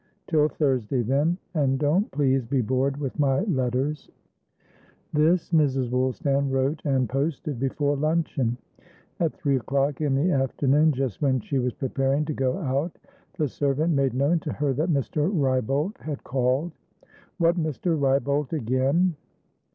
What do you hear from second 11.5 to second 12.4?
was preparing to